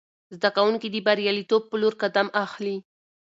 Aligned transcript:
زده 0.35 0.49
کوونکي 0.55 0.87
د 0.91 0.97
بریالیتوب 1.07 1.61
په 1.67 1.75
لور 1.81 1.93
قدم 2.03 2.27
اخلي. 2.43 2.77